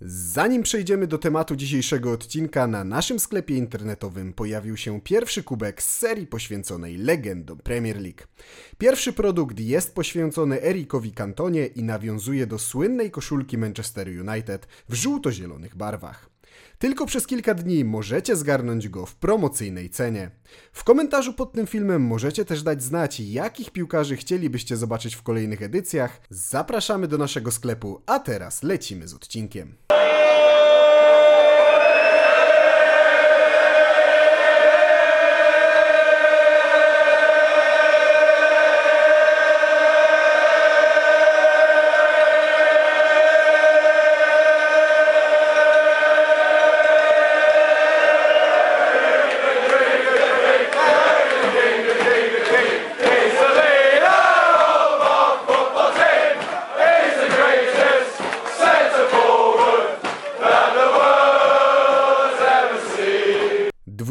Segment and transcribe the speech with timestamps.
[0.00, 5.98] Zanim przejdziemy do tematu dzisiejszego odcinka, na naszym sklepie internetowym pojawił się pierwszy kubek z
[5.98, 8.22] serii poświęconej legendom Premier League.
[8.78, 15.76] Pierwszy produkt jest poświęcony Erikowi Cantonie i nawiązuje do słynnej koszulki Manchester United w żółto-zielonych
[15.76, 16.33] barwach.
[16.78, 20.30] Tylko przez kilka dni możecie zgarnąć go w promocyjnej cenie.
[20.72, 25.62] W komentarzu pod tym filmem możecie też dać znać, jakich piłkarzy chcielibyście zobaczyć w kolejnych
[25.62, 26.20] edycjach.
[26.30, 29.74] Zapraszamy do naszego sklepu, a teraz lecimy z odcinkiem.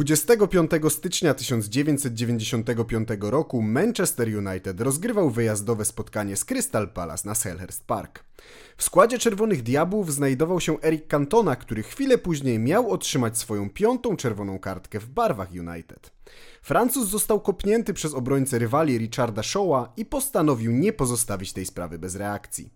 [0.04, 8.24] 25 stycznia 1995 roku Manchester United rozgrywał wyjazdowe spotkanie z Crystal Palace na Selhurst Park.
[8.78, 14.16] W składzie Czerwonych Diabłów znajdował się Eric Cantona, który chwilę później miał otrzymać swoją piątą
[14.16, 16.12] czerwoną kartkę w barwach United.
[16.62, 22.16] Francuz został kopnięty przez obrońcę rywali Richarda Shawa i postanowił nie pozostawić tej sprawy bez
[22.16, 22.74] reakcji.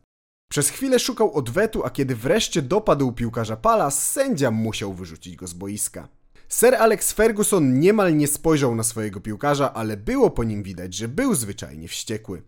[0.50, 5.54] Przez chwilę szukał odwetu, a kiedy wreszcie dopadł piłkarza Palace, sędzia musiał wyrzucić go z
[5.54, 6.08] boiska.
[6.50, 11.08] Sir Alex Ferguson niemal nie spojrzał na swojego piłkarza, ale było po nim widać, że
[11.08, 12.44] był zwyczajnie wściekły.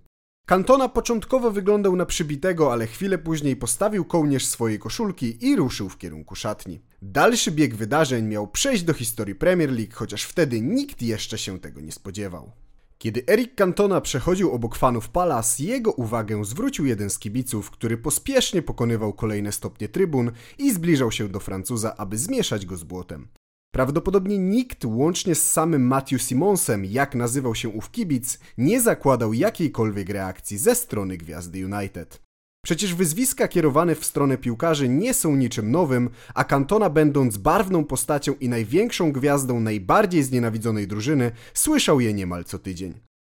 [0.45, 5.97] Cantona początkowo wyglądał na przybitego, ale chwilę później postawił kołnierz swojej koszulki i ruszył w
[5.97, 6.81] kierunku szatni.
[7.01, 11.81] Dalszy bieg wydarzeń miał przejść do historii Premier League, chociaż wtedy nikt jeszcze się tego
[11.81, 12.51] nie spodziewał.
[12.97, 18.61] Kiedy Eric Cantona przechodził obok fanów Palace, jego uwagę zwrócił jeden z kibiców, który pospiesznie
[18.61, 23.27] pokonywał kolejne stopnie trybun i zbliżał się do Francuza, aby zmieszać go z błotem.
[23.71, 30.09] Prawdopodobnie nikt, łącznie z samym Matthew Simonsem, jak nazywał się ów kibic, nie zakładał jakiejkolwiek
[30.09, 32.21] reakcji ze strony gwiazdy United.
[32.65, 38.33] Przecież wyzwiska kierowane w stronę piłkarzy nie są niczym nowym, a Cantona będąc barwną postacią
[38.33, 42.93] i największą gwiazdą najbardziej znienawidzonej drużyny, słyszał je niemal co tydzień.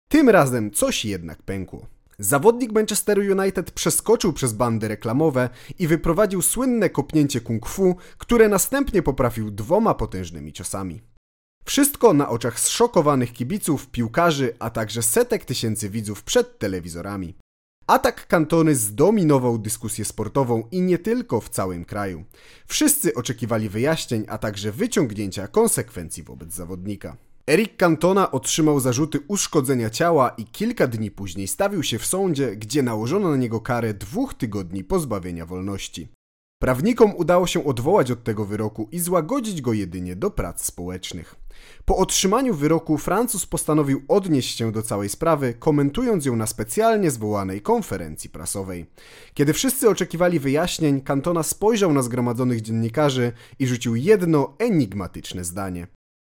[0.10, 1.88] Tym razem coś jednak pękło.
[2.22, 5.50] Zawodnik Manchesteru United przeskoczył przez bandy reklamowe
[5.80, 11.02] i wyprowadził słynne kopnięcie kung fu, które następnie poprawił dwoma potężnymi ciosami.
[11.66, 17.36] Wszystko na oczach zszokowanych kibiców, piłkarzy, a także setek tysięcy widzów przed telewizorami.
[17.88, 22.24] Atak Kantony zdominował dyskusję sportową i nie tylko w całym kraju.
[22.68, 27.18] Wszyscy oczekiwali wyjaśnień, a także wyciągnięcia konsekwencji wobec zawodnika.
[27.48, 32.84] Eric Cantona otrzymał zarzuty uszkodzenia ciała i kilka dni później stawił się w sądzie, gdzie
[32.84, 36.08] nałożono na niego karę dwóch tygodni pozbawienia wolności.
[36.62, 41.36] Prawnikom udało się odwołać od tego wyroku i złagodzić go jedynie do prac społecznych.
[41.86, 47.62] Po otrzymaniu wyroku Francuz postanowił odnieść się do całej sprawy, komentując ją na specjalnie zwołanej
[47.62, 48.86] konferencji prasowej.
[49.34, 55.88] Kiedy wszyscy oczekiwali wyjaśnień, Cantona spojrzał na zgromadzonych dziennikarzy i rzucił jedno enigmatyczne zdanie.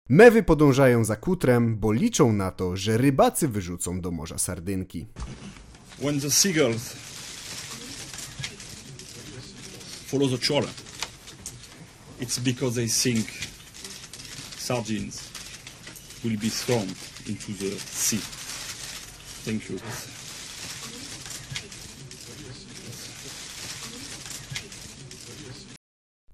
[0.09, 5.07] Mewy podążają za kutrem, bo liczą na to, że rybacy wyrzucą do morza sardynki.
[5.99, 6.95] when the seagulls
[10.11, 10.71] follow the trawler,
[12.21, 13.27] it's because they think
[14.57, 15.31] sardines
[16.25, 16.89] will be thrown
[17.29, 18.21] into the sea.
[19.45, 19.79] Thank you.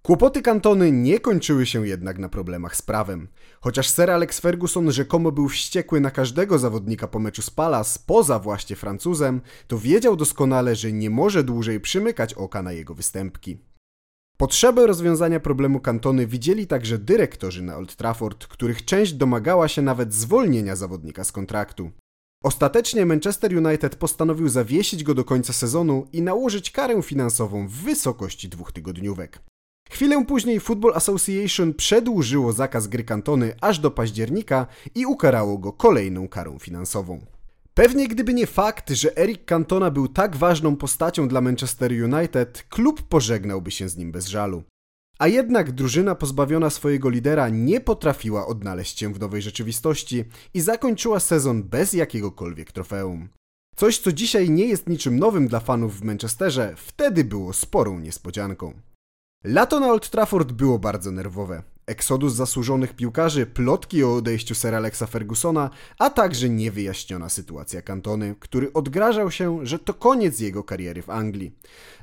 [0.08, 3.28] Kłopoty kantony nie kończyły się jednak na problemach z prawem.
[3.60, 8.38] Chociaż Sir Alex Ferguson rzekomo był wściekły na każdego zawodnika po meczu z Palace, poza
[8.38, 13.58] właśnie Francuzem, to wiedział doskonale, że nie może dłużej przymykać oka na jego występki.
[14.36, 20.14] Potrzebę rozwiązania problemu kantony widzieli także dyrektorzy na Old Trafford, których część domagała się nawet
[20.14, 21.90] zwolnienia zawodnika z kontraktu.
[22.44, 28.48] Ostatecznie Manchester United postanowił zawiesić go do końca sezonu i nałożyć karę finansową w wysokości
[28.48, 29.47] dwóch tygodniówek.
[29.90, 36.28] Chwilę później Football Association przedłużyło zakaz gry kantony aż do października i ukarało go kolejną
[36.28, 37.20] karą finansową.
[37.74, 43.02] Pewnie gdyby nie fakt, że Eric Cantona był tak ważną postacią dla Manchester United, klub
[43.02, 44.62] pożegnałby się z nim bez żalu.
[45.18, 50.24] A jednak drużyna pozbawiona swojego lidera nie potrafiła odnaleźć się w nowej rzeczywistości
[50.54, 53.28] i zakończyła sezon bez jakiegokolwiek trofeum.
[53.76, 58.74] Coś, co dzisiaj nie jest niczym nowym dla fanów w Manchesterze, wtedy było sporą niespodzianką.
[59.44, 61.62] Lato na Old Trafford było bardzo nerwowe.
[61.86, 68.72] Eksodus zasłużonych piłkarzy, plotki o odejściu Sir Alexa Fergusona, a także niewyjaśniona sytuacja Cantony, który
[68.72, 71.52] odgrażał się, że to koniec jego kariery w Anglii.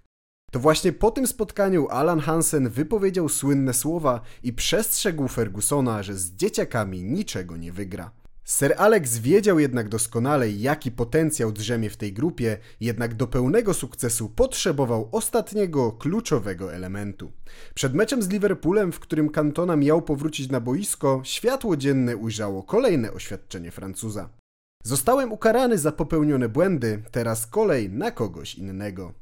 [0.52, 6.32] To właśnie po tym spotkaniu Alan Hansen wypowiedział słynne słowa i przestrzegł Fergusona, że z
[6.32, 8.10] dzieciakami niczego nie wygra.
[8.48, 14.28] Sir Alex wiedział jednak doskonale, jaki potencjał drzemie w tej grupie, jednak do pełnego sukcesu
[14.28, 17.32] potrzebował ostatniego, kluczowego elementu.
[17.74, 23.12] Przed meczem z Liverpoolem, w którym Cantona miał powrócić na boisko, światło dzienne ujrzało kolejne
[23.12, 24.28] oświadczenie Francuza.
[24.84, 29.14] Zostałem ukarany za popełnione błędy, teraz kolej na kogoś innego.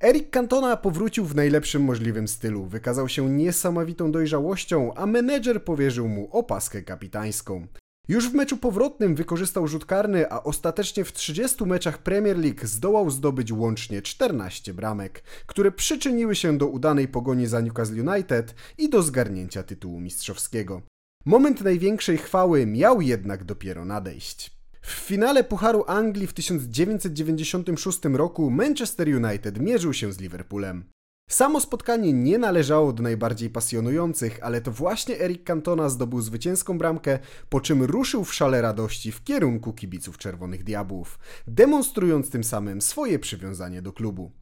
[0.00, 6.28] Eric Cantona powrócił w najlepszym możliwym stylu, wykazał się niesamowitą dojrzałością, a menedżer powierzył mu
[6.36, 7.66] opaskę kapitańską.
[8.10, 13.10] Już w meczu powrotnym wykorzystał rzut karny, a ostatecznie w 30 meczach Premier League zdołał
[13.10, 19.02] zdobyć łącznie 14 bramek, które przyczyniły się do udanej pogoni za Newcastle United i do
[19.02, 20.82] zgarnięcia tytułu mistrzowskiego.
[21.24, 24.60] Moment największej chwały miał jednak dopiero nadejść.
[24.82, 30.84] W finale Pucharu Anglii w 1996 roku Manchester United mierzył się z Liverpoolem.
[31.30, 37.18] Samo spotkanie nie należało do najbardziej pasjonujących, ale to właśnie Eric Cantona zdobył zwycięską bramkę,
[37.48, 43.18] po czym ruszył w szale radości w kierunku kibiców Czerwonych Diabłów, demonstrując tym samym swoje
[43.18, 44.32] przywiązanie do klubu.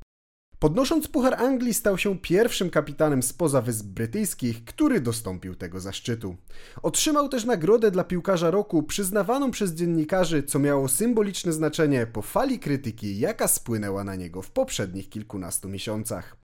[0.58, 6.36] Podnosząc Puchar Anglii stał się pierwszym kapitanem spoza Wysp Brytyjskich, który dostąpił tego zaszczytu.
[6.82, 12.58] Otrzymał też nagrodę dla piłkarza roku przyznawaną przez dziennikarzy, co miało symboliczne znaczenie po fali
[12.58, 16.37] krytyki, jaka spłynęła na niego w poprzednich kilkunastu miesiącach.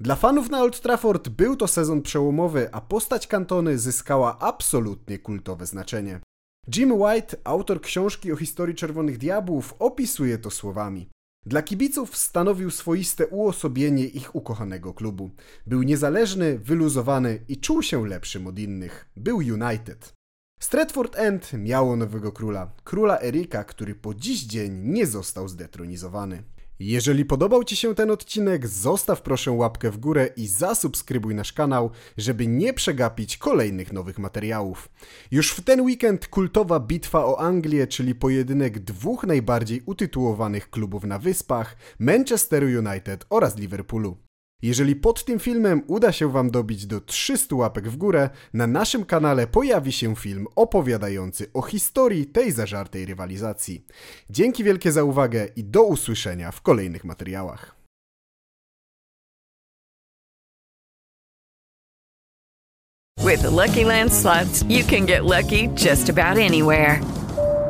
[0.00, 5.66] Dla fanów na Old Trafford był to sezon przełomowy, a postać Kantony zyskała absolutnie kultowe
[5.66, 6.20] znaczenie.
[6.76, 11.08] Jim White, autor książki o historii Czerwonych Diabłów, opisuje to słowami.
[11.46, 15.30] Dla kibiców stanowił swoiste uosobienie ich ukochanego klubu.
[15.66, 19.08] Był niezależny, wyluzowany i czuł się lepszym od innych.
[19.16, 20.12] Był United.
[20.60, 26.42] Stratford End miało nowego króla, króla Erika, który po dziś dzień nie został zdetronizowany.
[26.78, 31.90] Jeżeli podobał Ci się ten odcinek, zostaw proszę łapkę w górę i zasubskrybuj nasz kanał,
[32.16, 34.88] żeby nie przegapić kolejnych nowych materiałów.
[35.30, 41.18] Już w ten weekend kultowa bitwa o Anglię, czyli pojedynek dwóch najbardziej utytułowanych klubów na
[41.18, 44.25] wyspach, Manchester United oraz Liverpoolu.
[44.62, 49.04] Jeżeli pod tym filmem uda się Wam dobić do 300 łapek w górę, na naszym
[49.04, 53.84] kanale pojawi się film opowiadający o historii tej zażartej rywalizacji.
[54.30, 57.76] Dzięki wielkie za uwagę i do usłyszenia w kolejnych materiałach.
[63.24, 67.25] With the Lucky Land slots, you can get lucky just about anywhere.